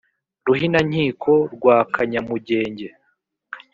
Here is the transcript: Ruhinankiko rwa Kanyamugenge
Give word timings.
Ruhinankiko 0.45 1.31
rwa 1.55 1.77
Kanyamugenge 1.93 2.87